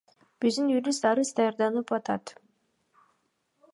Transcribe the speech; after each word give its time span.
Биздин 0.45 0.71
юрист 0.77 1.03
арыз 1.09 1.29
даярдап 1.39 1.89
атат. 1.99 2.23